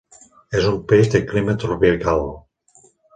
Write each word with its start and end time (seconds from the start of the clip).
És 0.59 0.69
un 0.69 0.79
peix 0.91 1.11
de 1.15 1.21
clima 1.33 1.55
tropical. 1.65 2.25